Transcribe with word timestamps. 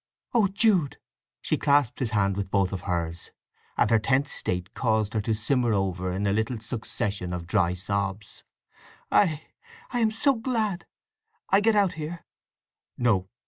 "Oh 0.33 0.47
Jude!" 0.47 0.97
She 1.41 1.57
clasped 1.59 1.99
his 1.99 2.09
hand 2.09 2.35
with 2.35 2.49
both 2.49 2.71
hers, 2.81 3.29
and 3.77 3.91
her 3.91 3.99
tense 3.99 4.31
state 4.31 4.73
caused 4.73 5.13
her 5.13 5.21
to 5.21 5.35
simmer 5.35 5.75
over 5.75 6.11
in 6.11 6.25
a 6.25 6.33
little 6.33 6.59
succession 6.59 7.33
of 7.33 7.45
dry 7.45 7.75
sobs. 7.75 8.43
"I—I 9.11 9.99
am 9.99 10.09
so 10.09 10.33
glad! 10.33 10.87
I 11.51 11.61
get 11.61 11.75
out 11.75 11.93
here?" 12.01 12.25
"No. 12.97 13.29